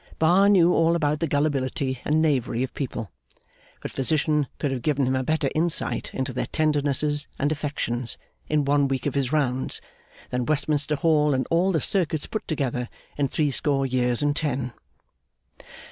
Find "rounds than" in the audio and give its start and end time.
9.31-10.47